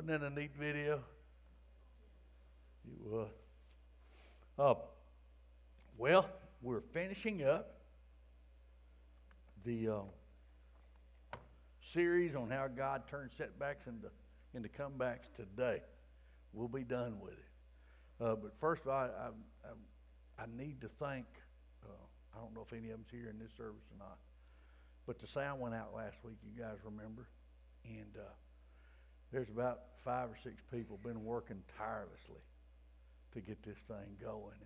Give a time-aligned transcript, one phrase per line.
[0.00, 1.02] Wasn't that a neat video?
[2.86, 3.28] It was.
[4.58, 4.74] Uh,
[5.98, 6.26] well,
[6.62, 7.74] we're finishing up
[9.62, 11.36] the uh,
[11.92, 14.08] series on how God turns setbacks into,
[14.54, 15.82] into comebacks today.
[16.54, 18.24] We'll be done with it.
[18.24, 19.28] Uh, but first of all, I,
[19.68, 21.26] I, I need to thank,
[21.84, 21.92] uh,
[22.34, 24.16] I don't know if any of them's here in this service or not,
[25.06, 27.26] but the sound went out last week, you guys remember?
[27.84, 28.32] And uh,
[29.32, 32.42] there's about five or six people been working tirelessly
[33.34, 34.58] to get this thing going.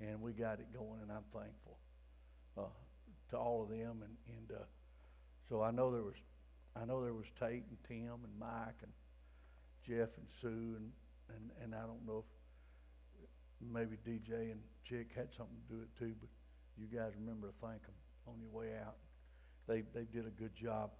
[0.00, 1.78] And, and we got it going, and I'm thankful
[2.58, 2.74] uh,
[3.30, 4.02] to all of them.
[4.02, 4.64] And, and uh,
[5.48, 6.18] so I know there was,
[6.74, 8.92] I know there was Tate and Tim and Mike and
[9.86, 10.90] Jeff and Sue and,
[11.28, 13.28] and, and I don't know if
[13.72, 16.28] maybe DJ and Chick had something to do with it too, but
[16.76, 17.94] you guys remember to thank them
[18.26, 18.96] on your way out.
[19.68, 20.90] They, they did a good job.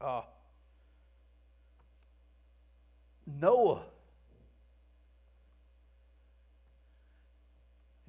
[0.00, 0.22] Uh,
[3.26, 3.82] Noah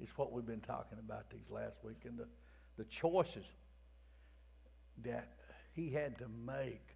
[0.02, 2.27] is what we've been talking about these last week and the,
[2.77, 3.45] the choices
[5.03, 5.30] that
[5.73, 6.95] he had to make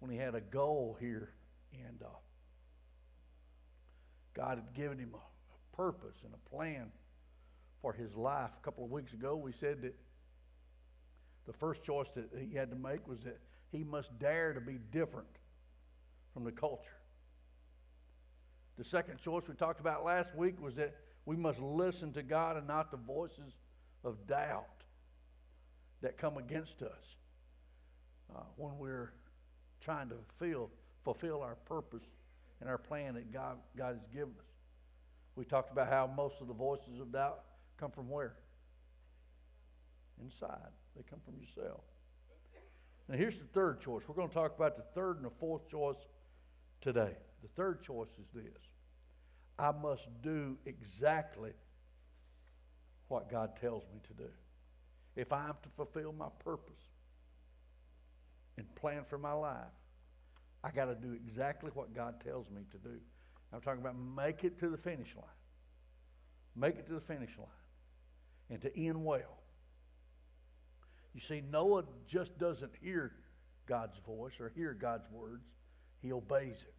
[0.00, 1.30] when he had a goal here
[1.86, 2.08] and uh,
[4.34, 6.90] God had given him a, a purpose and a plan
[7.82, 8.50] for his life.
[8.58, 9.94] A couple of weeks ago, we said that
[11.46, 13.38] the first choice that he had to make was that
[13.72, 15.28] he must dare to be different
[16.32, 16.99] from the culture.
[18.80, 20.94] The second choice we talked about last week was that
[21.26, 23.52] we must listen to God and not the voices
[24.04, 24.64] of doubt
[26.00, 27.04] that come against us
[28.34, 29.12] uh, when we're
[29.84, 30.70] trying to fulfill,
[31.04, 32.04] fulfill our purpose
[32.62, 34.46] and our plan that God, God has given us.
[35.36, 37.40] We talked about how most of the voices of doubt
[37.78, 38.32] come from where?
[40.22, 40.70] Inside.
[40.96, 41.82] They come from yourself.
[43.10, 44.04] Now, here's the third choice.
[44.08, 45.98] We're going to talk about the third and the fourth choice
[46.80, 47.12] today.
[47.42, 48.62] The third choice is this
[49.58, 51.52] I must do exactly
[53.08, 54.30] what God tells me to do.
[55.16, 56.82] If I am to fulfill my purpose
[58.56, 59.56] and plan for my life,
[60.62, 62.96] I got to do exactly what God tells me to do.
[63.52, 65.24] I'm talking about make it to the finish line.
[66.54, 67.48] Make it to the finish line.
[68.50, 69.38] And to end well.
[71.14, 73.12] You see, Noah just doesn't hear
[73.66, 75.44] God's voice or hear God's words,
[76.02, 76.74] he obeys it.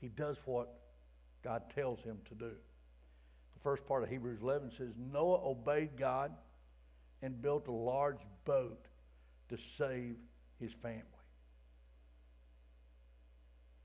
[0.00, 0.68] He does what
[1.42, 2.50] God tells him to do.
[2.50, 6.32] The first part of Hebrews 11 says Noah obeyed God
[7.22, 8.86] and built a large boat
[9.50, 10.16] to save
[10.58, 11.04] his family.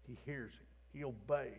[0.07, 1.51] He hears him, he obeys.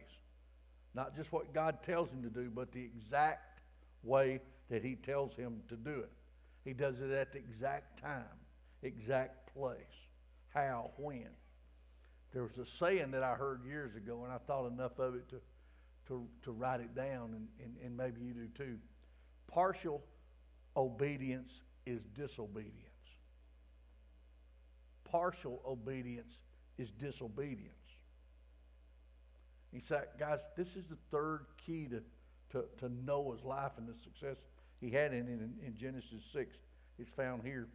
[0.94, 3.60] Not just what God tells him to do, but the exact
[4.02, 4.40] way
[4.70, 6.10] that he tells him to do it.
[6.64, 8.24] He does it at the exact time,
[8.82, 9.76] exact place,
[10.54, 11.28] how, when.
[12.32, 15.28] There was a saying that I heard years ago, and I thought enough of it
[15.30, 15.36] to,
[16.08, 18.76] to, to write it down, and, and, and maybe you do too.
[19.50, 20.02] Partial
[20.76, 21.50] obedience
[21.86, 22.74] is disobedience.
[25.04, 26.32] Partial obedience
[26.78, 27.72] is disobedience.
[29.72, 32.02] He said, guys, this is the third key to,
[32.52, 34.36] to, to Noah's life and the success
[34.80, 36.56] he had in in, in Genesis 6.
[36.98, 37.68] It's found here.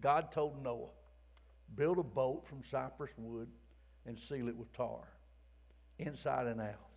[0.00, 0.90] God told Noah,
[1.76, 3.48] build a boat from cypress wood
[4.06, 5.08] and seal it with tar,
[5.98, 6.88] inside and out.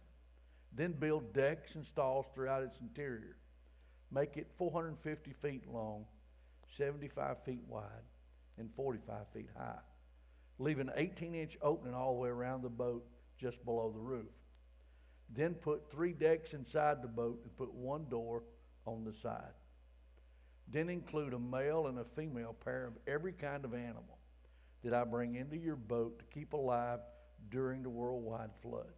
[0.75, 3.37] Then build decks and stalls throughout its interior.
[4.11, 6.05] Make it 450 feet long,
[6.77, 7.83] 75 feet wide,
[8.57, 9.79] and 45 feet high.
[10.59, 13.05] Leave an 18 inch opening all the way around the boat
[13.39, 14.31] just below the roof.
[15.35, 18.43] Then put three decks inside the boat and put one door
[18.85, 19.53] on the side.
[20.71, 24.14] Then include a male and a female pair of every kind of animal
[24.85, 26.99] that I bring into your boat to keep alive
[27.49, 28.93] during the worldwide flood.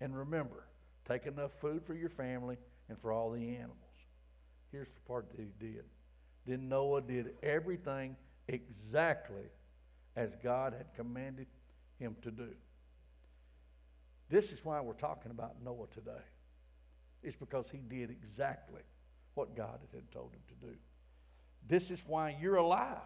[0.00, 0.66] And remember,
[1.06, 2.56] take enough food for your family
[2.88, 3.76] and for all the animals.
[4.72, 5.84] Here's the part that he did.
[6.46, 8.16] Then Noah did everything
[8.48, 9.44] exactly
[10.16, 11.46] as God had commanded
[11.98, 12.48] him to do.
[14.30, 16.24] This is why we're talking about Noah today.
[17.22, 18.80] It's because he did exactly
[19.34, 20.74] what God had told him to do.
[21.68, 22.96] This is why you're alive.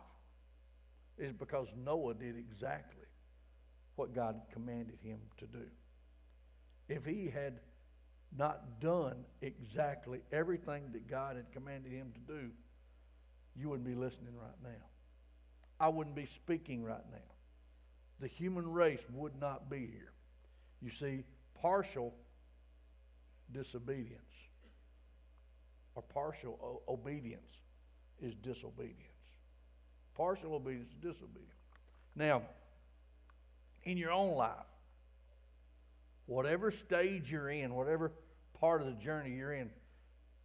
[1.21, 3.05] Is because Noah did exactly
[3.97, 5.67] what God commanded him to do.
[6.89, 7.61] If he had
[8.35, 12.49] not done exactly everything that God had commanded him to do,
[13.55, 14.85] you wouldn't be listening right now.
[15.79, 17.19] I wouldn't be speaking right now.
[18.21, 20.13] The human race would not be here.
[20.81, 21.25] You see,
[21.61, 22.15] partial
[23.53, 24.23] disobedience
[25.95, 27.43] or partial obedience
[28.23, 29.10] is disobedience.
[30.21, 31.49] Partial obedience is disobedience.
[32.15, 32.43] Now,
[33.85, 34.53] in your own life.
[36.27, 38.13] Whatever stage you're in, whatever
[38.61, 39.71] part of the journey you're in,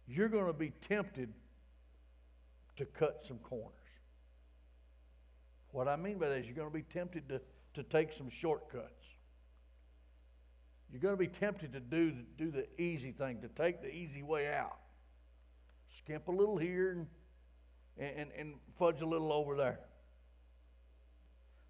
[0.08, 1.30] you're going to be tempted
[2.78, 3.74] to cut some corners.
[5.72, 7.42] What I mean by that is you're going to be tempted to,
[7.74, 9.04] to take some shortcuts.
[10.90, 14.22] You're going to be tempted to do, do the easy thing, to take the easy
[14.22, 14.78] way out.
[15.98, 17.06] Skimp a little here and,
[17.98, 19.80] and, and fudge a little over there.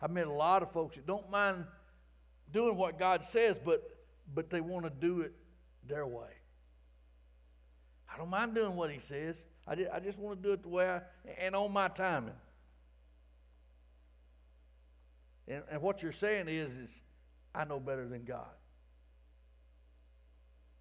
[0.00, 1.64] I've met a lot of folks that don't mind
[2.52, 3.82] doing what God says, but,
[4.34, 5.32] but they want to do it
[5.88, 6.30] their way.
[8.12, 9.36] I don't mind doing what He says.
[9.66, 11.00] I just, I just want to do it the way I,
[11.38, 12.34] and on my timing.
[15.48, 16.90] And, and what you're saying is, is,
[17.54, 18.46] I know better than God.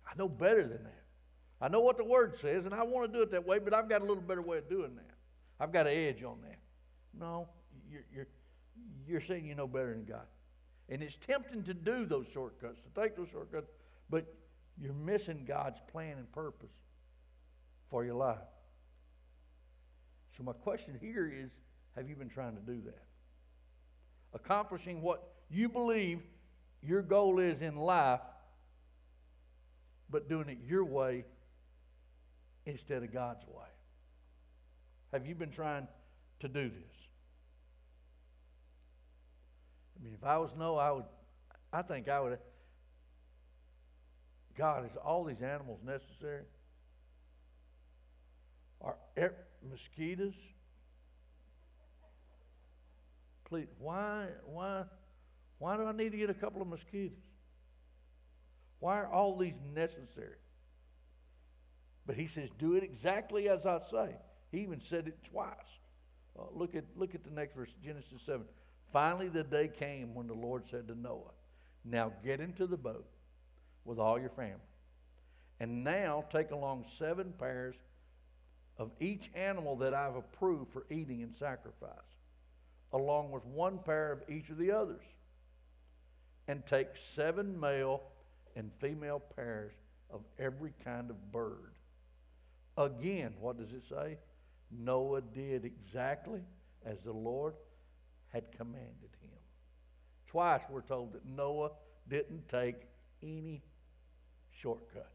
[0.05, 1.03] I know better than that.
[1.61, 3.73] I know what the Word says, and I want to do it that way, but
[3.73, 5.14] I've got a little better way of doing that.
[5.59, 6.59] I've got an edge on that.
[7.17, 7.47] No,
[7.89, 8.27] you're, you're,
[9.07, 10.25] you're saying you know better than God.
[10.89, 13.69] And it's tempting to do those shortcuts, to take those shortcuts,
[14.09, 14.25] but
[14.79, 16.73] you're missing God's plan and purpose
[17.89, 18.37] for your life.
[20.37, 21.49] So, my question here is
[21.95, 23.03] have you been trying to do that?
[24.33, 26.19] Accomplishing what you believe
[26.83, 28.19] your goal is in life,
[30.09, 31.23] but doing it your way
[32.65, 33.65] instead of God's way.
[35.15, 35.87] Have you been trying
[36.41, 36.97] to do this?
[39.97, 41.05] I mean, if I was Noah, I would.
[41.71, 42.37] I think I would.
[44.57, 46.41] God, is all these animals necessary?
[48.81, 49.33] Are er,
[49.71, 50.33] mosquitoes?
[53.45, 54.83] Please, why, why,
[55.59, 57.15] why do I need to get a couple of mosquitoes?
[58.81, 60.39] Why are all these necessary?
[62.05, 64.15] But he says, do it exactly as I say.
[64.55, 65.49] He even said it twice.
[66.39, 68.41] Uh, look, at, look at the next verse, Genesis 7.
[68.93, 71.33] Finally, the day came when the Lord said to Noah,
[71.83, 73.05] Now get into the boat
[73.83, 74.55] with all your family.
[75.59, 77.75] And now take along seven pairs
[78.77, 81.89] of each animal that I've approved for eating and sacrifice,
[82.93, 85.03] along with one pair of each of the others.
[86.47, 88.03] And take seven male
[88.55, 89.73] and female pairs
[90.09, 91.73] of every kind of bird.
[92.77, 94.17] Again, what does it say?
[94.71, 96.41] Noah did exactly
[96.85, 97.53] as the Lord
[98.29, 99.39] had commanded him.
[100.27, 101.71] Twice we're told that Noah
[102.09, 102.75] didn't take
[103.23, 103.63] any
[104.51, 105.05] shortcuts.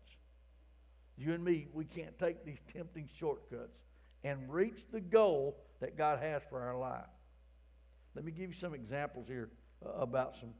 [1.16, 3.76] You and me, we can't take these tempting shortcuts
[4.24, 7.04] and reach the goal that God has for our life.
[8.14, 9.50] Let me give you some examples here
[9.84, 10.50] uh, about some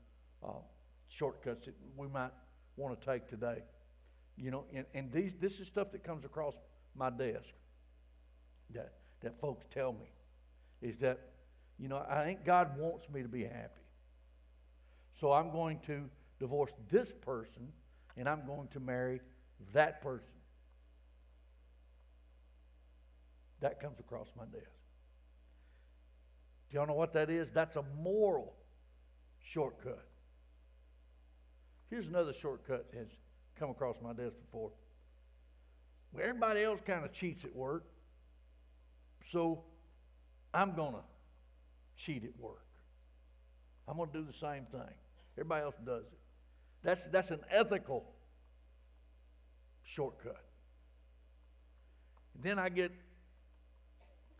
[0.46, 0.60] uh,
[1.08, 2.30] shortcuts that we might
[2.76, 3.62] want to take today.
[4.36, 6.54] You know, and, and these, this is stuff that comes across
[6.94, 7.48] my desk
[8.74, 10.10] that, that folks tell me
[10.82, 11.20] is that,
[11.78, 13.80] you know, I think God wants me to be happy.
[15.20, 16.08] So I'm going to
[16.38, 17.68] divorce this person
[18.16, 19.20] and I'm going to marry
[19.72, 20.26] that person.
[23.60, 24.70] That comes across my desk.
[26.70, 27.48] Do y'all know what that is?
[27.52, 28.54] That's a moral
[29.42, 30.06] shortcut.
[31.90, 33.08] Here's another shortcut that has
[33.58, 34.70] come across my desk before.
[36.12, 37.84] Well, everybody else kind of cheats at work,
[39.32, 39.62] so
[40.52, 41.02] I'm going to
[41.96, 42.64] cheat at work.
[43.88, 44.94] I'm going to do the same thing.
[45.36, 46.18] Everybody else does it.
[46.82, 48.04] That's, that's an ethical
[49.84, 50.44] shortcut.
[52.42, 52.92] then I get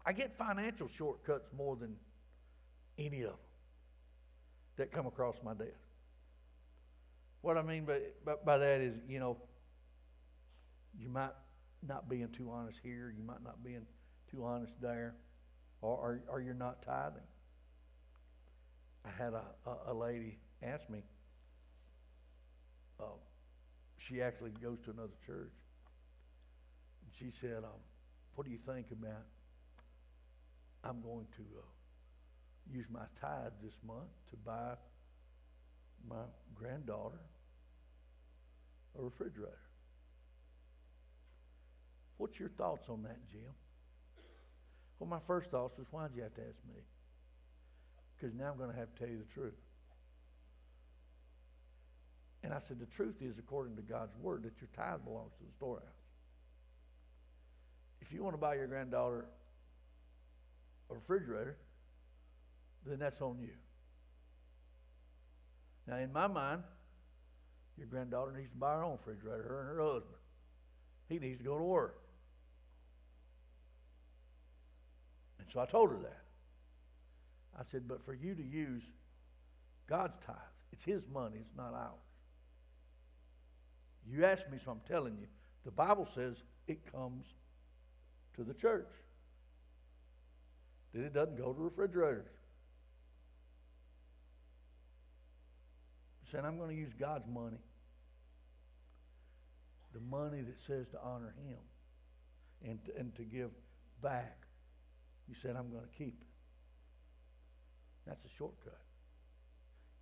[0.06, 1.94] I get financial shortcuts more than
[2.99, 3.38] any of them
[4.76, 5.70] that come across my desk.
[7.42, 9.37] What I mean by, by, by that is, you know,
[10.99, 11.32] you might
[11.87, 13.87] not being too honest here, you might not being
[14.30, 15.14] too honest there,
[15.82, 17.22] or, or, or you're not tithing.
[19.04, 21.00] I had a, a, a lady ask me,
[23.00, 23.04] uh,
[23.96, 25.52] she actually goes to another church,
[27.02, 27.80] and she said, um,
[28.34, 29.25] What do you think about?
[30.82, 31.62] I'm going to uh,
[32.72, 34.75] use my tithe this month to buy
[36.08, 37.20] my granddaughter
[38.99, 39.56] a refrigerator.
[42.16, 43.40] What's your thoughts on that, Jim?
[45.00, 46.80] Well, my first thoughts was, why'd you have to ask me?
[48.16, 49.54] Because now I'm going to have to tell you the truth.
[52.45, 55.45] And I said, the truth is, according to God's word, that your tithe belongs to
[55.45, 55.88] the storehouse.
[58.02, 59.25] If you want to buy your granddaughter
[60.90, 61.57] a refrigerator,
[62.87, 63.54] then that's on you.
[65.87, 66.62] Now, in my mind,
[67.78, 70.14] your granddaughter needs to buy her own refrigerator, her and her husband.
[71.09, 71.97] He needs to go to work.
[75.52, 76.23] So I told her that.
[77.59, 78.83] I said, but for you to use
[79.88, 80.37] God's tithe,
[80.73, 81.99] It's his money, it's not ours.
[84.09, 85.26] You asked me, so I'm telling you.
[85.64, 87.26] The Bible says it comes
[88.37, 88.88] to the church.
[90.95, 92.26] That it doesn't go to refrigerators.
[96.33, 97.59] Saying, I'm going to use God's money.
[99.92, 101.59] The money that says to honor Him
[102.64, 103.50] and and to give
[104.00, 104.38] back.
[105.29, 106.23] You said, I'm going to keep.
[108.07, 108.81] That's a shortcut.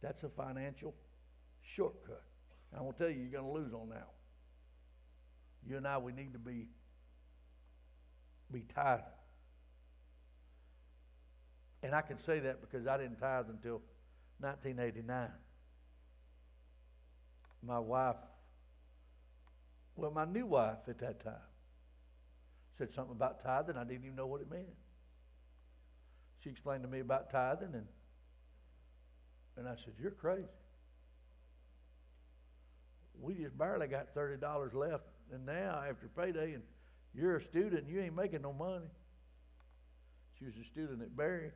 [0.03, 0.95] That's a financial
[1.77, 2.23] shortcut.
[2.77, 5.69] I will tell you, you're going to lose on that one.
[5.69, 6.69] You and I, we need to be
[8.51, 9.05] be tithing.
[11.83, 13.83] And I can say that because I didn't tithe until
[14.41, 15.29] 1989.
[17.63, 18.17] My wife,
[19.97, 21.35] well, my new wife at that time,
[22.79, 23.77] said something about tithing.
[23.77, 24.67] I didn't even know what it meant.
[26.49, 27.87] She explained to me about tithing, and
[29.59, 30.49] and I said, "You're crazy.
[33.21, 36.63] We just barely got thirty dollars left, and now after payday, and
[37.13, 38.87] you're a student, you ain't making no money."
[40.39, 41.51] She was a student at Berry,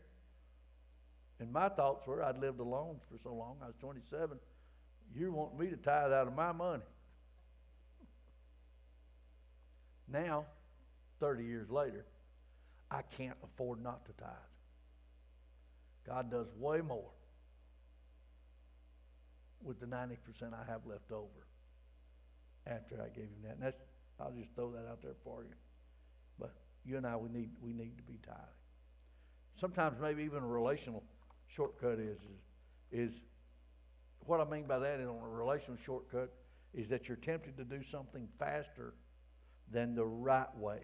[1.41, 3.57] and my thoughts were, I'd lived alone for so long.
[3.63, 4.39] I was 27.
[5.15, 6.83] You want me to tithe out of my money?
[10.07, 10.45] Now,
[11.19, 12.05] 30 years later,
[12.91, 14.52] I can't afford not to tithe.
[16.07, 17.11] God does way more
[19.63, 20.17] with the 90%
[20.53, 21.47] I have left over
[22.67, 23.55] after I gave him that.
[23.55, 23.81] And that's,
[24.21, 25.55] I'll just throw that out there for you.
[26.39, 26.53] But
[26.85, 28.43] you and I, we need, we need to be tithing.
[29.61, 31.05] Sometimes maybe even a relational
[31.55, 32.19] shortcut is,
[32.93, 33.15] is, is
[34.27, 36.33] what I mean by that is on a relational shortcut
[36.75, 38.95] is that you're tempted to do something faster
[39.73, 40.81] than the right way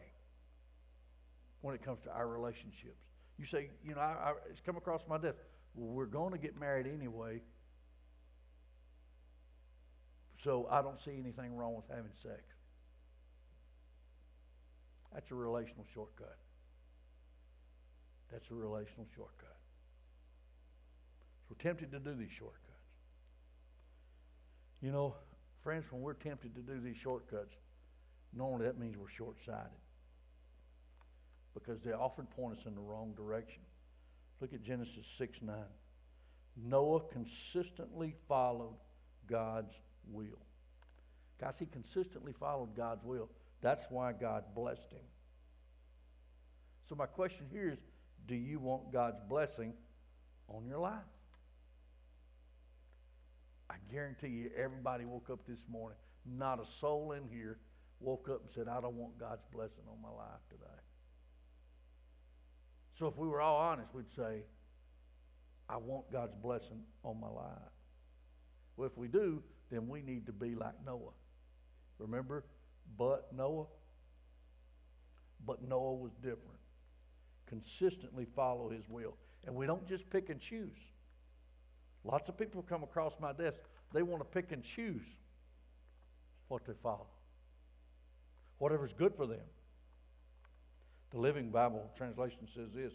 [1.63, 3.08] when it comes to our relationships.
[3.39, 5.37] You say, you know, I, I, it's come across my desk.
[5.75, 7.41] Well, we're going to get married anyway,
[10.43, 12.43] so I don't see anything wrong with having sex.
[15.15, 16.37] That's a relational shortcut.
[18.33, 19.57] That's a relational shortcut.
[21.47, 22.65] So we're tempted to do these shortcuts.
[24.83, 25.15] You know,
[25.63, 27.55] friends, when we're tempted to do these shortcuts,
[28.37, 29.71] normally that means we're short sighted
[31.65, 33.63] because they often point us in the wrong direction.
[34.41, 35.57] Look at Genesis 6 9.
[36.57, 38.77] Noah consistently followed
[39.29, 39.73] God's
[40.11, 40.39] will.
[41.41, 43.29] Guys, he consistently followed God's will.
[43.61, 45.05] That's why God blessed him.
[46.89, 47.79] So, my question here is
[48.27, 49.73] do you want God's blessing
[50.49, 51.03] on your life?
[53.71, 57.59] I guarantee you, everybody woke up this morning, not a soul in here
[58.01, 60.78] woke up and said, I don't want God's blessing on my life today.
[62.99, 64.43] So if we were all honest, we'd say,
[65.69, 67.73] I want God's blessing on my life.
[68.77, 71.13] Well, if we do, then we need to be like Noah.
[71.99, 72.45] Remember,
[72.97, 73.67] but Noah?
[75.47, 76.59] But Noah was different.
[77.47, 79.15] Consistently follow his will.
[79.47, 80.79] And we don't just pick and choose.
[82.05, 83.61] Lots of people come across my desk,
[83.93, 85.07] they want to pick and choose
[86.49, 87.07] what they follow.
[88.59, 89.47] Whatever's good for them.
[91.11, 92.93] The Living Bible translation says this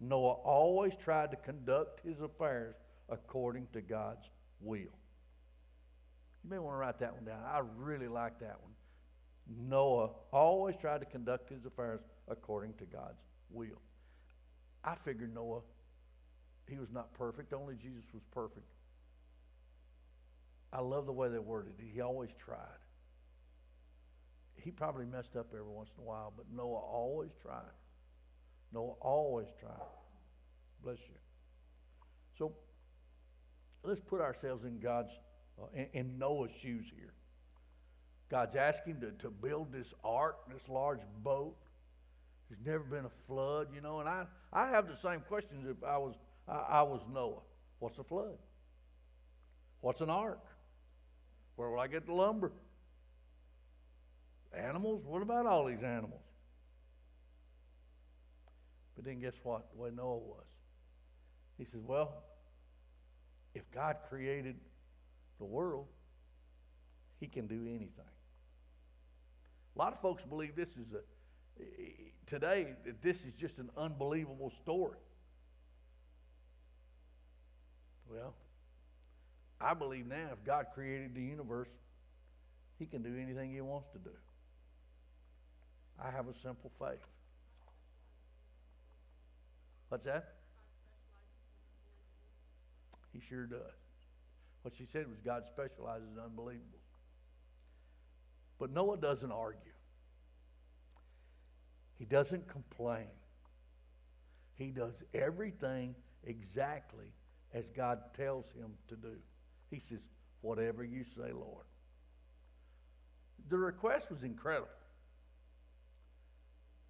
[0.00, 2.74] Noah always tried to conduct his affairs
[3.08, 4.28] according to God's
[4.60, 4.78] will.
[6.44, 7.38] You may want to write that one down.
[7.44, 8.72] I really like that one.
[9.68, 13.80] Noah always tried to conduct his affairs according to God's will.
[14.84, 15.60] I figured Noah,
[16.68, 18.66] he was not perfect, only Jesus was perfect.
[20.72, 21.84] I love the way they worded it.
[21.92, 22.81] He always tried
[24.64, 27.62] he probably messed up every once in a while, but Noah always tried.
[28.72, 29.88] Noah always tried.
[30.82, 31.16] Bless you.
[32.38, 32.52] So
[33.82, 35.12] let's put ourselves in God's,
[35.60, 37.12] uh, in, in, Noah's shoes here.
[38.30, 41.56] God's asking him to, to build this ark, this large boat.
[42.48, 45.82] There's never been a flood, you know, and I, I have the same questions if
[45.84, 46.14] I was,
[46.48, 47.40] I, I was Noah.
[47.78, 48.38] What's a flood?
[49.80, 50.44] What's an ark?
[51.56, 52.52] Where will I get the lumber?
[54.54, 55.02] Animals?
[55.04, 56.20] What about all these animals?
[58.94, 59.72] But then guess what?
[59.72, 60.44] The way Noah was.
[61.58, 62.12] He says, Well,
[63.54, 64.56] if God created
[65.38, 65.86] the world,
[67.20, 67.88] he can do anything.
[69.74, 71.62] A lot of folks believe this is a,
[72.26, 74.98] today, that this is just an unbelievable story.
[78.10, 78.34] Well,
[79.60, 81.68] I believe now if God created the universe,
[82.78, 84.10] he can do anything he wants to do.
[86.00, 86.98] I have a simple faith.
[89.88, 90.34] What's that?
[93.12, 93.58] He sure does.
[94.62, 96.78] What she said was God specializes in unbelievable.
[98.58, 99.72] But Noah doesn't argue.
[101.98, 103.08] He doesn't complain.
[104.54, 105.94] He does everything
[106.24, 107.12] exactly
[107.52, 109.16] as God tells him to do.
[109.70, 109.98] He says,
[110.40, 111.66] Whatever you say, Lord.
[113.48, 114.68] The request was incredible.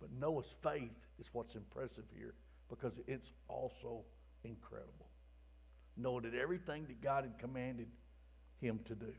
[0.03, 0.91] But Noah's faith
[1.21, 2.35] is what's impressive here
[2.69, 4.03] because it's also
[4.43, 5.07] incredible.
[5.97, 7.87] Noah did everything that God had commanded
[8.61, 9.13] him to do.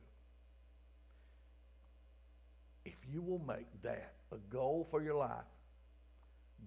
[2.84, 5.46] If you will make that a goal for your life,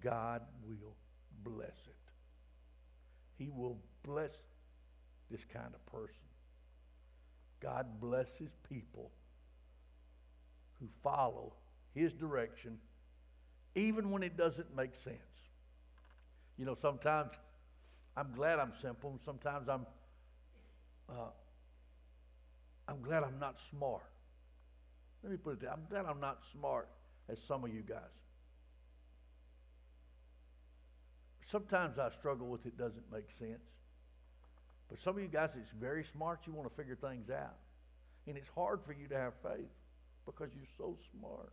[0.03, 0.95] God will
[1.43, 1.95] bless it.
[3.37, 4.31] He will bless
[5.29, 6.15] this kind of person.
[7.61, 9.11] God blesses people
[10.79, 11.53] who follow
[11.93, 12.79] his direction
[13.77, 15.17] even when it doesn't make sense.
[16.57, 17.31] You know, sometimes
[18.17, 19.85] I'm glad I'm simple, and sometimes I'm
[21.09, 21.29] uh,
[22.87, 24.01] I'm glad I'm not smart.
[25.23, 26.89] Let me put it that I'm glad I'm not smart
[27.29, 27.99] as some of you guys.
[31.51, 33.61] Sometimes I struggle with it doesn't make sense.
[34.89, 37.55] But some of you guys it's very smart, you want to figure things out.
[38.25, 39.69] And it's hard for you to have faith
[40.25, 41.51] because you're so smart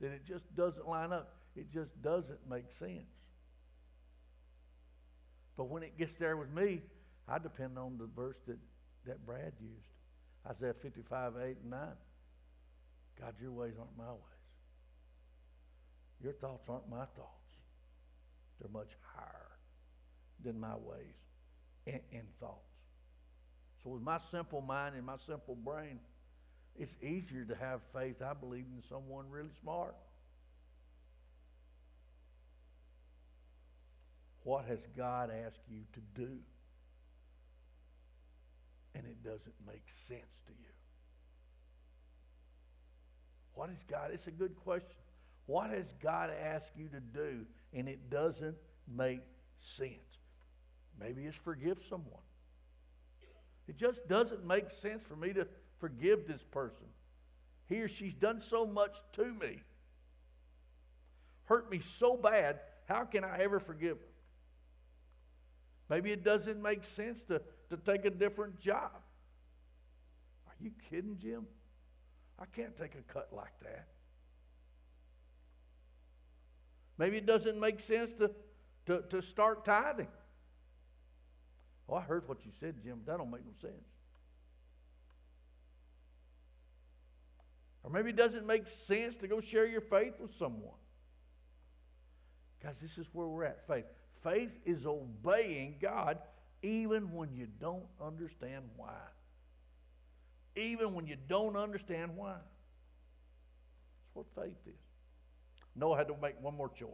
[0.00, 1.34] that it just doesn't line up.
[1.56, 3.10] It just doesn't make sense.
[5.56, 6.80] But when it gets there with me,
[7.28, 8.58] I depend on the verse that,
[9.06, 9.84] that Brad used
[10.48, 11.80] Isaiah 55, 8, and 9.
[13.20, 14.40] God, your ways aren't my ways.
[16.22, 17.50] Your thoughts aren't my thoughts.
[18.58, 19.50] They're much higher
[20.42, 21.14] than my ways
[21.86, 22.66] and, and thoughts.
[23.82, 25.98] So, with my simple mind and my simple brain,
[26.78, 29.94] it's easier to have faith, I believe, in someone really smart.
[34.44, 36.30] What has God asked you to do?
[38.94, 40.72] And it doesn't make sense to you.
[43.54, 44.10] What has God?
[44.12, 44.96] It's a good question.
[45.46, 48.56] What has God asked you to do and it doesn't
[48.96, 49.20] make
[49.76, 49.90] sense?
[50.98, 52.22] Maybe it's forgive someone.
[53.68, 55.46] It just doesn't make sense for me to
[55.80, 56.86] forgive this person.
[57.68, 59.60] He or she's done so much to me,
[61.44, 62.60] hurt me so bad.
[62.86, 64.08] How can I ever forgive them?
[65.88, 67.40] Maybe it doesn't make sense to,
[67.70, 68.92] to take a different job.
[70.46, 71.46] Are you kidding, Jim?
[72.38, 73.88] I can't take a cut like that.
[76.98, 78.30] Maybe it doesn't make sense to,
[78.86, 80.08] to, to start tithing.
[81.88, 83.00] Oh, I heard what you said, Jim.
[83.06, 83.86] That don't make no sense.
[87.82, 90.76] Or maybe it doesn't make sense to go share your faith with someone.
[92.62, 93.66] Guys, this is where we're at.
[93.66, 93.86] Faith.
[94.22, 96.18] Faith is obeying God
[96.62, 98.98] even when you don't understand why.
[100.56, 102.34] Even when you don't understand why.
[102.34, 104.74] That's what faith is.
[105.74, 106.90] Noah had to make one more choice.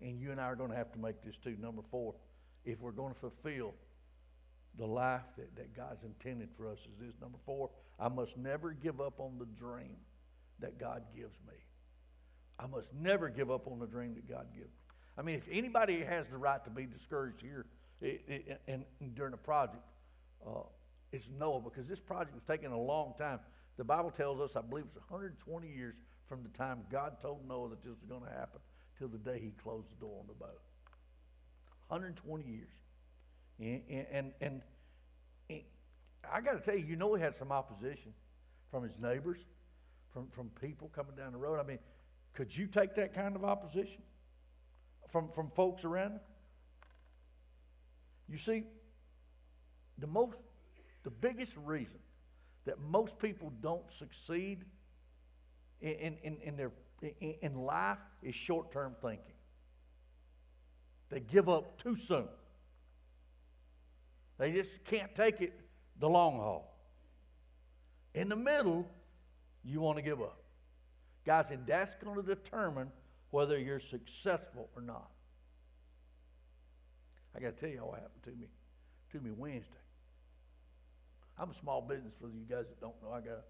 [0.00, 1.56] And you and I are going to have to make this too.
[1.60, 2.14] Number four,
[2.64, 3.74] if we're going to fulfill
[4.78, 7.14] the life that, that God's intended for us, is this.
[7.20, 9.96] Number four, I must never give up on the dream
[10.60, 11.54] that God gives me.
[12.58, 14.94] I must never give up on the dream that God gives me.
[15.18, 17.66] I mean, if anybody has the right to be discouraged here
[18.00, 19.82] it, it, and, and, during a project,
[20.46, 20.62] uh,
[21.12, 23.40] it's Noah because this project was taking a long time.
[23.76, 25.94] The Bible tells us, I believe it's 120 years
[26.28, 28.60] from the time God told Noah that this was going to happen
[28.98, 30.60] till the day he closed the door on the boat.
[31.88, 32.68] 120 years.
[33.60, 34.62] And, and, and,
[36.32, 38.12] I got to tell you, you know he had some opposition
[38.70, 39.38] from his neighbors,
[40.12, 41.58] from, from people coming down the road.
[41.58, 41.78] I mean,
[42.34, 44.02] could you take that kind of opposition
[45.10, 46.20] from, from folks around him?
[48.28, 48.64] You see,
[49.98, 50.36] the most,
[51.02, 51.98] the biggest reason
[52.64, 54.64] that most people don't succeed
[55.80, 56.70] in, in, in, their,
[57.02, 59.34] in, in life is short term thinking.
[61.08, 62.28] They give up too soon.
[64.40, 65.52] They just can't take it
[66.00, 66.74] the long haul.
[68.14, 68.86] In the middle,
[69.62, 70.42] you want to give up.
[71.26, 72.90] Guys, and that's going to determine
[73.32, 75.10] whether you're successful or not.
[77.36, 78.46] I got to tell you what happened to me
[79.12, 79.76] to me Wednesday.
[81.38, 83.10] I'm a small business for you guys that don't know.
[83.10, 83.44] I got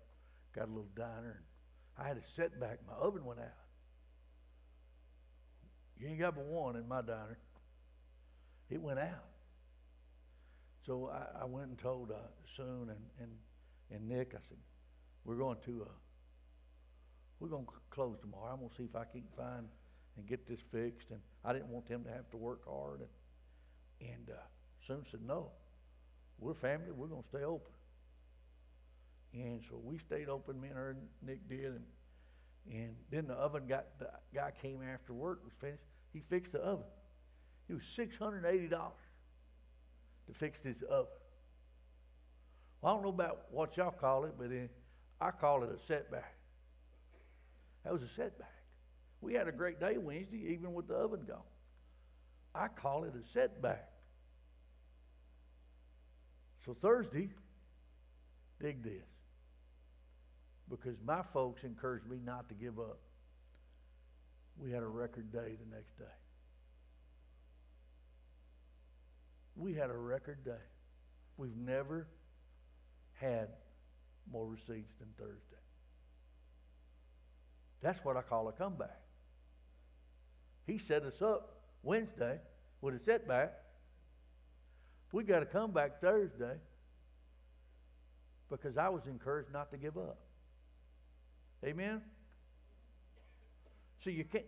[0.57, 2.81] got a little diner and I had a setback.
[2.85, 3.47] My oven went out.
[6.01, 7.39] You ain't got but one in my diner.
[8.71, 9.30] It went out.
[10.91, 12.17] So I, I went and told uh,
[12.57, 13.31] Soon and, and,
[13.93, 14.59] and Nick, I said,
[15.25, 15.93] we're going to, uh,
[17.39, 18.51] we're going to close tomorrow.
[18.53, 19.69] I'm going to see if I can find
[20.17, 21.07] and get this fixed.
[21.13, 23.03] And I didn't want them to have to work hard.
[23.03, 24.43] And, and uh,
[24.89, 25.53] Soon said, no,
[26.41, 27.73] we're family, we're going to stay open.
[29.33, 31.67] And so we stayed open, me and her and Nick did.
[31.67, 31.85] And,
[32.69, 35.85] and then the oven got, the guy came after work, was finished.
[36.13, 36.87] He fixed the oven.
[37.69, 38.73] It was $680
[40.31, 41.07] to fix this oven.
[42.81, 44.49] Well, I don't know about what y'all call it, but
[45.21, 46.35] I call it a setback.
[47.85, 48.55] That was a setback.
[49.21, 51.39] We had a great day Wednesday, even with the oven gone.
[52.55, 53.89] I call it a setback.
[56.65, 57.31] So Thursday,
[58.61, 58.93] dig this.
[60.69, 62.99] Because my folks encouraged me not to give up.
[64.57, 66.05] We had a record day the next day.
[69.57, 70.53] We had a record day.
[71.37, 72.07] We've never
[73.15, 73.49] had
[74.31, 75.57] more receipts than Thursday.
[77.83, 79.01] That's what I call a comeback.
[80.67, 82.39] He set us up Wednesday
[82.81, 83.53] with a setback.
[85.13, 86.57] We got to come back Thursday
[88.51, 90.19] because I was encouraged not to give up.
[91.65, 92.01] Amen?
[94.05, 94.45] So you can't,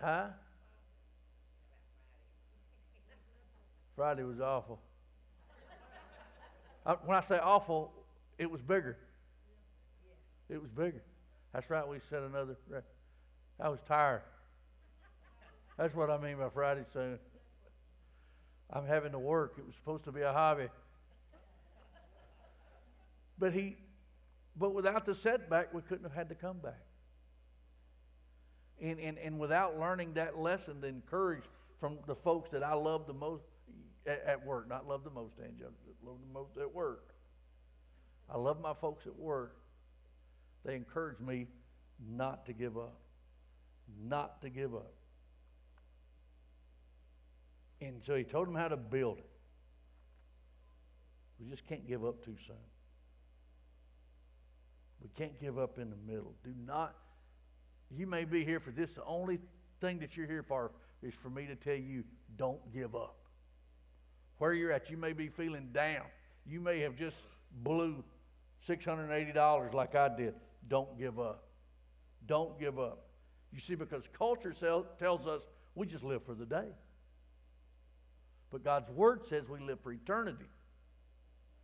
[0.00, 0.26] huh?
[3.96, 4.80] Friday was awful.
[6.84, 7.92] I, when I say awful,
[8.38, 8.96] it was bigger.
[10.48, 11.02] It was bigger.
[11.52, 12.56] That's right, we set another.
[13.60, 14.22] I was tired.
[15.78, 17.18] That's what I mean by Friday soon.
[18.70, 19.54] I'm having to work.
[19.58, 20.68] It was supposed to be a hobby.
[23.38, 23.76] But he,
[24.56, 26.80] but without the setback, we couldn't have had to come back.
[28.80, 31.44] And, and, and without learning that lesson, the courage
[31.80, 33.44] from the folks that I love the most
[34.06, 35.68] at, at work, not love the most, Angel,
[36.04, 37.14] love the most at work.
[38.28, 39.56] I love my folks at work.
[40.64, 41.46] They encourage me
[42.10, 43.00] not to give up.
[44.02, 44.92] Not to give up.
[47.80, 49.28] And so he told them how to build it.
[51.38, 52.56] We just can't give up too soon.
[55.02, 56.32] We can't give up in the middle.
[56.44, 56.94] Do not,
[57.94, 58.90] you may be here for this.
[58.94, 59.38] The only
[59.80, 60.70] thing that you're here for
[61.02, 62.04] is for me to tell you
[62.38, 63.23] don't give up.
[64.38, 66.02] Where you're at, you may be feeling down.
[66.46, 67.16] You may have just
[67.62, 68.02] blew
[68.68, 70.34] $680 like I did.
[70.68, 71.44] Don't give up.
[72.26, 73.06] Don't give up.
[73.52, 74.52] You see, because culture
[74.98, 75.42] tells us
[75.74, 76.68] we just live for the day.
[78.50, 80.46] But God's Word says we live for eternity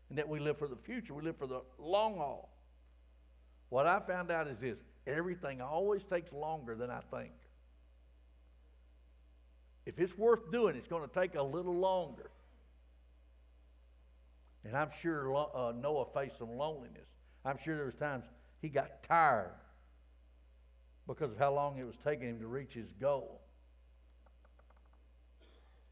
[0.08, 1.14] and that we live for the future.
[1.14, 2.50] We live for the long haul.
[3.68, 7.32] What I found out is this everything always takes longer than I think.
[9.86, 12.30] If it's worth doing, it's going to take a little longer.
[14.64, 17.06] And I'm sure uh, Noah faced some loneliness.
[17.44, 18.24] I'm sure there was times
[18.60, 19.54] he got tired
[21.06, 23.40] because of how long it was taking him to reach his goal.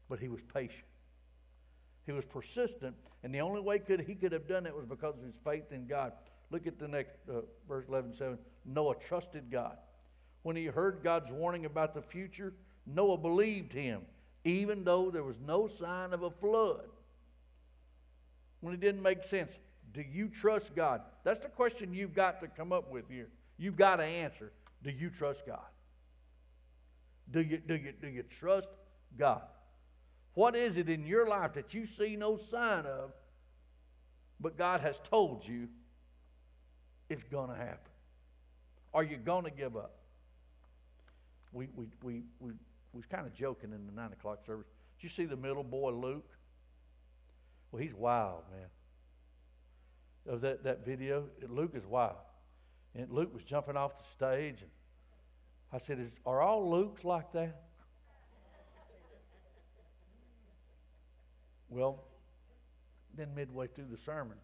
[0.07, 0.85] But he was patient.
[2.05, 5.15] He was persistent, and the only way could he could have done it was because
[5.17, 6.13] of his faith in God.
[6.51, 8.37] Look at the next uh, verse 11 7.
[8.65, 9.77] Noah trusted God.
[10.41, 12.53] When he heard God's warning about the future,
[12.87, 14.01] Noah believed him,
[14.43, 16.87] even though there was no sign of a flood.
[18.61, 19.51] When it didn't make sense,
[19.93, 21.01] do you trust God?
[21.23, 23.29] That's the question you've got to come up with here.
[23.57, 24.51] You've got to answer.
[24.83, 25.59] Do you trust God?
[27.31, 28.67] Do you, do you, do you trust
[29.17, 29.41] God?
[30.33, 33.11] What is it in your life that you see no sign of,
[34.39, 35.67] but God has told you
[37.09, 37.91] it's going to happen?
[38.93, 39.95] Are you going to give up?
[41.51, 42.53] We, we, we, we, we
[42.93, 44.67] was kind of joking in the 9 o'clock service.
[44.97, 46.29] Did you see the middle boy, Luke?
[47.71, 50.33] Well, he's wild, man.
[50.35, 52.15] Of that, that video, Luke is wild.
[52.95, 54.61] And Luke was jumping off the stage.
[54.61, 54.69] And
[55.71, 57.63] I said, is, Are all Lukes like that?
[61.69, 62.03] Well,
[63.15, 64.37] then midway through the sermon,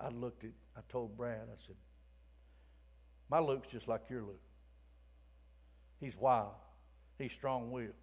[0.00, 1.76] I looked at, I told Brad, I said,
[3.30, 4.40] my Luke's just like your Luke.
[6.00, 6.52] He's wild.
[7.18, 7.94] He's strong willed.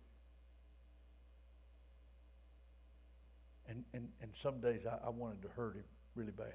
[3.72, 6.48] And, and, and some days I, I wanted to hurt him really bad.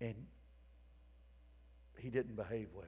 [0.00, 0.14] And
[1.98, 2.86] he didn't behave well.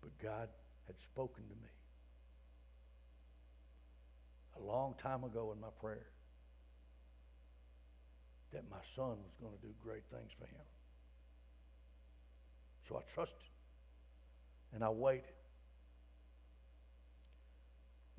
[0.00, 0.48] But God
[0.86, 1.70] had spoken to me
[4.60, 6.06] a long time ago in my prayer
[8.52, 10.66] that my son was going to do great things for him.
[12.88, 13.36] So I trusted
[14.72, 15.39] and I waited.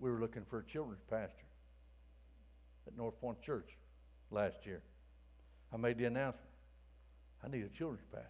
[0.01, 1.45] We were looking for a children's pastor
[2.87, 3.69] at North Point Church
[4.31, 4.81] last year.
[5.71, 6.49] I made the announcement.
[7.43, 8.27] I need a children's pastor.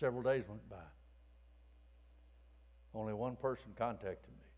[0.00, 0.76] Several days went by.
[2.92, 4.48] Only one person contacted me.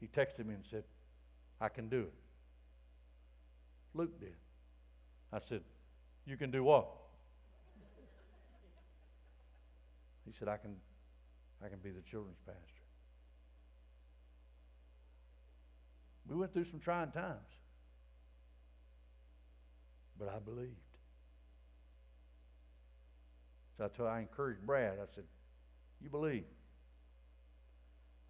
[0.00, 0.84] He texted me and said,
[1.60, 2.14] I can do it.
[3.92, 4.34] Luke did.
[5.30, 5.60] I said,
[6.24, 6.86] You can do what?
[10.24, 10.76] He said, I can
[11.64, 12.60] I can be the children's pastor.
[16.28, 17.48] We went through some trying times.
[20.18, 20.76] But I believed.
[23.76, 24.98] So I told I encouraged Brad.
[25.02, 25.24] I said,
[26.00, 26.44] You believe.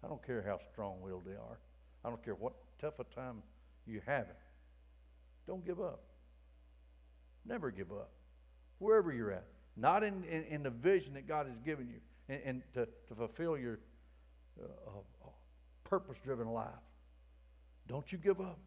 [0.03, 1.59] I don't care how strong willed they are.
[2.03, 3.43] I don't care what tough a time
[3.85, 4.27] you have.
[5.47, 6.01] Don't give up.
[7.45, 8.09] Never give up.
[8.79, 9.45] Wherever you're at.
[9.77, 11.99] Not in, in, in the vision that God has given you
[12.31, 13.79] and, and to, to fulfill your
[14.59, 15.29] uh, uh,
[15.83, 16.67] purpose driven life.
[17.87, 18.59] Don't you give up.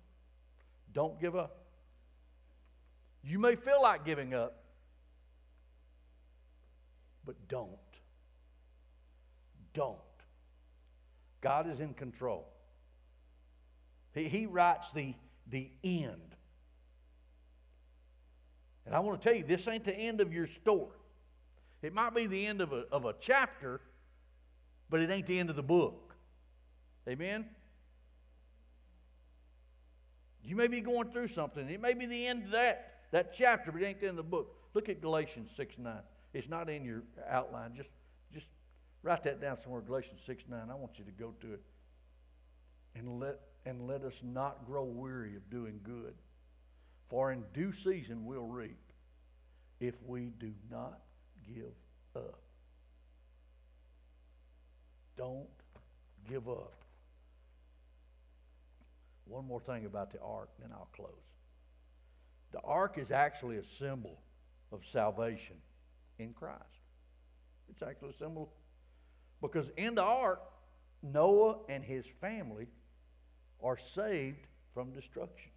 [0.92, 1.57] Don't give up.
[3.22, 4.62] You may feel like giving up,
[7.24, 7.70] but don't.
[9.72, 9.96] Don't.
[11.40, 12.46] God is in control.
[14.12, 15.14] He, he writes the,
[15.50, 16.20] the end.
[18.85, 20.90] And I want to tell you, this ain't the end of your story.
[21.85, 23.79] It might be the end of a, of a chapter,
[24.88, 26.14] but it ain't the end of the book.
[27.07, 27.44] Amen?
[30.42, 31.68] You may be going through something.
[31.68, 34.25] It may be the end of that, that chapter, but it ain't the end of
[34.25, 34.57] the book.
[34.73, 35.94] Look at Galatians 6 9.
[36.33, 37.75] It's not in your outline.
[37.77, 37.90] Just,
[38.33, 38.47] just
[39.03, 39.83] write that down somewhere.
[39.83, 40.59] Galatians 6 9.
[40.70, 41.62] I want you to go to it.
[42.97, 46.14] And let, and let us not grow weary of doing good.
[47.11, 48.79] For in due season we'll reap
[49.81, 51.01] if we do not
[51.52, 51.74] give
[52.16, 52.40] up.
[55.16, 55.48] Don't
[56.28, 56.85] give up.
[59.26, 61.11] One more thing about the ark, then I'll close.
[62.52, 64.18] The ark is actually a symbol
[64.72, 65.57] of salvation
[66.18, 66.62] in Christ.
[67.68, 68.52] It's actually a symbol
[69.40, 70.40] because in the ark,
[71.02, 72.66] Noah and his family
[73.62, 75.50] are saved from destruction.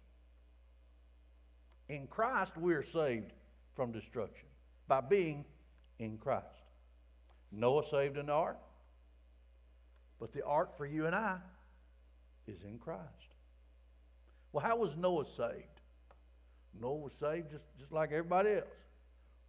[1.88, 3.32] In Christ, we are saved
[3.74, 4.46] from destruction
[4.88, 5.44] by being
[5.98, 6.44] in Christ.
[7.50, 8.58] Noah saved in the ark,
[10.20, 11.38] but the ark for you and I
[12.46, 13.02] is in Christ.
[14.52, 15.80] Well, how was Noah saved?
[16.80, 18.64] Noah was saved just, just like everybody else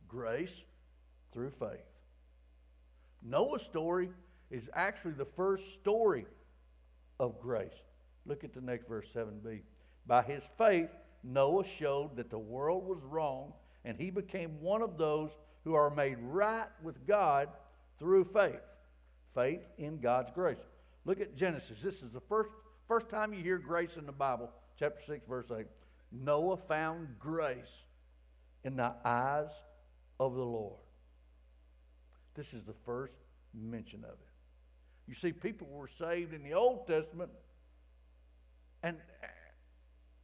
[0.07, 0.51] grace
[1.31, 1.85] through faith.
[3.21, 4.09] Noah's story
[4.49, 6.25] is actually the first story
[7.19, 7.73] of grace.
[8.25, 9.61] Look at the next verse 7b.
[10.07, 10.89] By his faith,
[11.23, 13.53] Noah showed that the world was wrong,
[13.85, 15.29] and he became one of those
[15.63, 17.49] who are made right with God
[17.97, 18.61] through faith.
[19.35, 20.57] Faith in God's grace.
[21.05, 21.79] Look at Genesis.
[21.81, 22.49] This is the first,
[22.87, 25.65] first time you hear grace in the Bible, chapter 6, verse 8.
[26.11, 27.83] Noah found grace
[28.63, 29.49] in the eyes
[30.19, 30.79] of the Lord.
[32.35, 33.13] This is the first
[33.53, 34.29] mention of it.
[35.07, 37.31] You see, people were saved in the Old Testament
[38.83, 38.97] and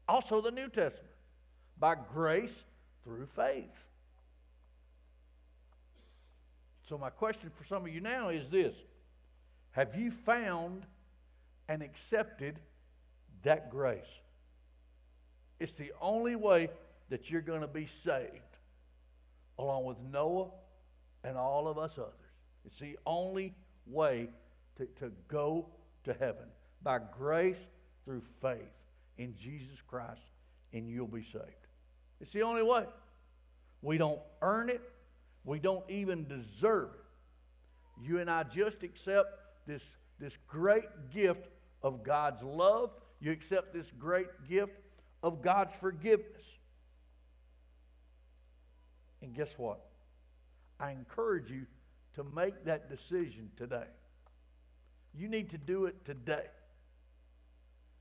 [0.08, 1.16] also the New Testament
[1.80, 2.54] by grace
[3.04, 3.66] through faith.
[6.88, 8.76] So, my question for some of you now is this
[9.72, 10.84] Have you found
[11.68, 12.60] and accepted
[13.44, 14.04] that grace?
[15.60, 16.70] It's the only way
[17.10, 18.58] that you're going to be saved,
[19.58, 20.50] along with Noah
[21.24, 22.12] and all of us others.
[22.66, 23.54] It's the only
[23.88, 24.30] way
[24.78, 25.68] to, to go
[26.04, 26.48] to heaven
[26.84, 27.58] by grace
[28.04, 28.60] through faith
[29.18, 30.22] in Jesus Christ,
[30.74, 31.68] and you'll be saved.
[32.22, 32.86] It's the only way.
[33.82, 34.82] We don't earn it,
[35.46, 38.04] we don't even deserve it.
[38.04, 39.28] You and I just accept
[39.68, 39.82] this,
[40.20, 41.48] this great gift
[41.82, 42.90] of God's love.
[43.22, 44.74] You accept this great gift
[45.24, 46.44] of God's forgiveness.
[49.22, 49.80] And guess what?
[50.80, 51.66] I encourage you
[52.16, 53.88] to make that decision today.
[55.18, 56.46] You need to do it today.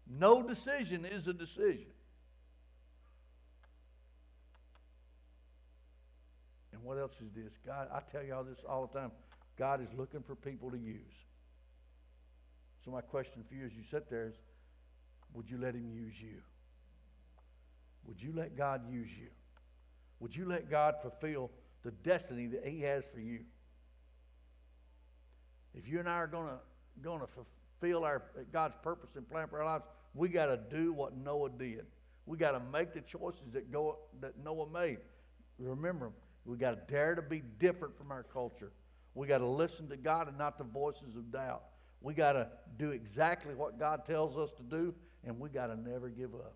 [0.07, 1.87] No decision is a decision.
[6.85, 7.53] What else is this?
[7.67, 9.11] God, I tell y'all this all the time.
[9.59, 11.15] God is looking for people to use.
[12.85, 14.35] So my question for you as you sit there is,
[15.33, 16.37] would you let him use you?
[18.07, 19.29] Would you let God use you?
[20.21, 21.51] Would you let God fulfill
[21.83, 23.41] the destiny that he has for you?
[25.75, 26.59] If you and I are going to
[27.03, 30.93] going to fulfill our God's purpose and plan for our lives, we got to do
[30.93, 31.87] what Noah did.
[32.27, 34.99] We got to make the choices that go that Noah made.
[35.59, 36.13] Remember,
[36.45, 38.73] we got to dare to be different from our culture.
[39.15, 41.63] We got to listen to God and not the voices of doubt.
[42.01, 45.77] We got to do exactly what God tells us to do, and we got to
[45.77, 46.55] never give up.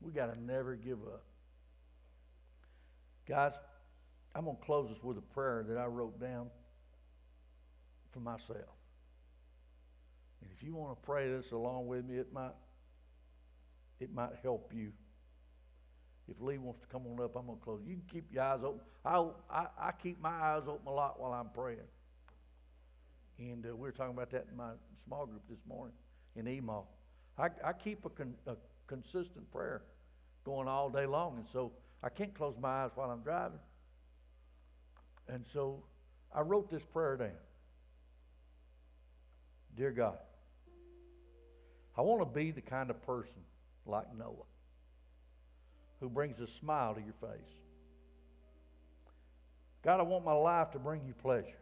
[0.00, 1.24] We got to never give up.
[3.28, 3.52] Guys,
[4.34, 6.48] I'm going to close this with a prayer that I wrote down.
[8.12, 8.76] for myself.
[10.42, 12.54] And if you want to pray this along with me, it might
[13.98, 14.92] it might help you.
[16.28, 17.80] If Lee wants to come on up, I'm gonna close.
[17.86, 18.80] You can keep your eyes open.
[19.04, 21.78] I I, I keep my eyes open a lot while I'm praying.
[23.38, 24.70] And uh, we were talking about that in my
[25.06, 25.94] small group this morning
[26.34, 26.82] in Emaw.
[27.38, 29.82] I, I keep a, con, a consistent prayer
[30.44, 33.58] going all day long, and so I can't close my eyes while I'm driving.
[35.28, 35.82] And so
[36.34, 37.30] I wrote this prayer down.
[39.76, 40.16] Dear God,
[41.96, 43.42] I want to be the kind of person
[43.84, 44.46] like Noah
[46.00, 47.48] who brings a smile to your face.
[49.82, 51.60] God, I want my life to bring you pleasure.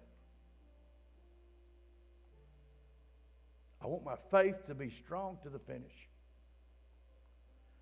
[3.82, 6.08] I want my faith to be strong to the finish.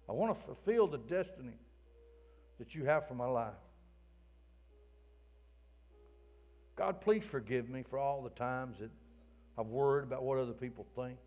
[0.09, 1.55] I want to fulfill the destiny
[2.59, 3.53] that you have for my life.
[6.75, 8.91] God, please forgive me for all the times that
[9.57, 11.19] I've worried about what other people think.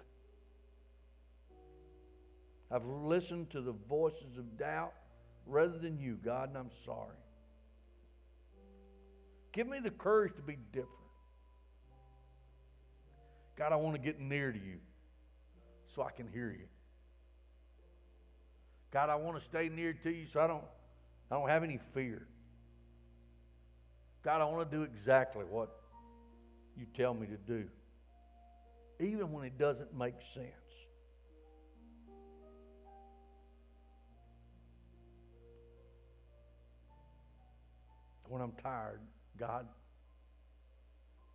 [2.69, 4.93] I've listened to the voices of doubt
[5.45, 7.15] rather than you, God, and I'm sorry.
[9.53, 10.91] Give me the courage to be different.
[13.57, 14.79] God, I want to get near to you
[15.95, 16.67] so I can hear you.
[18.91, 20.63] God, I want to stay near to you so I don't,
[21.31, 22.27] I don't have any fear.
[24.23, 25.69] God, I want to do exactly what
[26.77, 27.65] you tell me to do,
[28.99, 30.64] even when it doesn't make sense.
[38.27, 38.99] When I'm tired,
[39.37, 39.67] God,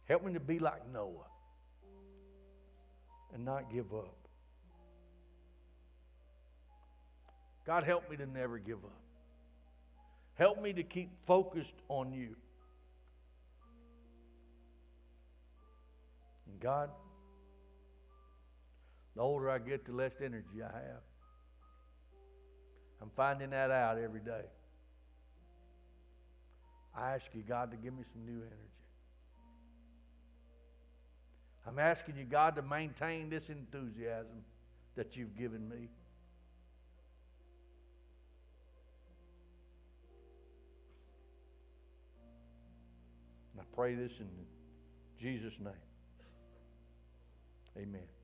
[0.07, 1.27] help me to be like Noah
[3.33, 4.17] and not give up.
[7.67, 9.01] God, help me to never give up.
[10.35, 12.35] Help me to keep focused on you.
[16.51, 16.91] And God,
[19.15, 21.03] the older I get, the less energy I have.
[23.03, 24.45] I'm finding that out every day.
[26.97, 28.71] I ask you, God, to give me some new energy.
[31.67, 34.45] I'm asking you, God, to maintain this enthusiasm
[34.97, 35.89] that you've given me.
[43.53, 44.29] And I pray this in
[45.21, 45.73] Jesus' name.
[47.77, 48.20] Amen.